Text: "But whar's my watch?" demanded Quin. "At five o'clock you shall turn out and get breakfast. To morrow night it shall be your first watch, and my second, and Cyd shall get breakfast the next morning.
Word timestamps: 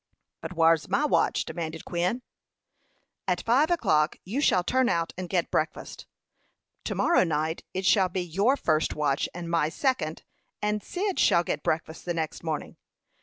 "But 0.41 0.53
whar's 0.53 0.89
my 0.89 1.05
watch?" 1.05 1.45
demanded 1.45 1.85
Quin. 1.85 2.23
"At 3.27 3.43
five 3.43 3.69
o'clock 3.69 4.15
you 4.23 4.41
shall 4.41 4.63
turn 4.63 4.89
out 4.89 5.13
and 5.15 5.29
get 5.29 5.51
breakfast. 5.51 6.07
To 6.85 6.95
morrow 6.95 7.23
night 7.23 7.61
it 7.75 7.85
shall 7.85 8.09
be 8.09 8.21
your 8.21 8.57
first 8.57 8.95
watch, 8.95 9.29
and 9.35 9.47
my 9.47 9.69
second, 9.69 10.23
and 10.59 10.81
Cyd 10.81 11.19
shall 11.19 11.43
get 11.43 11.61
breakfast 11.61 12.05
the 12.05 12.15
next 12.15 12.43
morning. 12.43 12.77